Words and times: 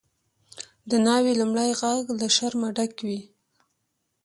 د 0.89 0.91
ناوی 1.05 1.33
لومړی 1.39 1.69
ږغ 1.81 2.03
له 2.21 2.27
شرمه 2.35 2.69
ډک 2.77 2.95
وي. 3.07 3.19